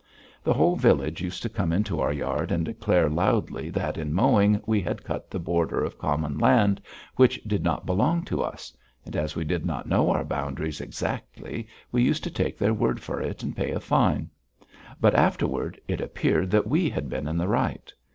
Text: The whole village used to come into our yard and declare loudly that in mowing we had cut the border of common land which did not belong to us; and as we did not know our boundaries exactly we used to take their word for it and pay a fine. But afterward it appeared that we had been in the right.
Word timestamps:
The 0.43 0.55
whole 0.55 0.75
village 0.75 1.21
used 1.21 1.43
to 1.43 1.47
come 1.49 1.71
into 1.71 1.99
our 1.99 2.11
yard 2.11 2.51
and 2.51 2.65
declare 2.65 3.07
loudly 3.07 3.69
that 3.69 3.99
in 3.99 4.13
mowing 4.15 4.59
we 4.65 4.81
had 4.81 5.03
cut 5.03 5.29
the 5.29 5.37
border 5.37 5.83
of 5.83 5.99
common 5.99 6.39
land 6.39 6.81
which 7.17 7.39
did 7.43 7.61
not 7.63 7.85
belong 7.85 8.25
to 8.25 8.41
us; 8.41 8.75
and 9.05 9.15
as 9.15 9.35
we 9.35 9.43
did 9.43 9.63
not 9.63 9.87
know 9.87 10.09
our 10.09 10.23
boundaries 10.25 10.81
exactly 10.81 11.67
we 11.91 12.01
used 12.01 12.23
to 12.23 12.31
take 12.31 12.57
their 12.57 12.73
word 12.73 12.99
for 12.99 13.21
it 13.21 13.43
and 13.43 13.55
pay 13.55 13.69
a 13.69 13.79
fine. 13.79 14.31
But 14.99 15.13
afterward 15.13 15.79
it 15.87 16.01
appeared 16.01 16.49
that 16.49 16.65
we 16.65 16.89
had 16.89 17.07
been 17.07 17.27
in 17.27 17.37
the 17.37 17.47
right. 17.47 17.93